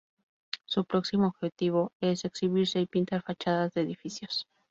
Su 0.65 0.83
próximo 0.85 1.27
objetivo 1.27 1.91
es 2.01 2.25
exhibirse 2.25 2.79
y 2.79 2.87
pintar 2.87 3.21
fachadas 3.21 3.71
de 3.75 3.81
edificios. 3.81 4.47